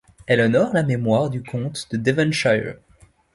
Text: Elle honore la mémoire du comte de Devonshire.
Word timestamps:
Elle 0.25 0.41
honore 0.41 0.73
la 0.73 0.81
mémoire 0.81 1.29
du 1.29 1.43
comte 1.43 1.87
de 1.91 1.97
Devonshire. 1.97 2.77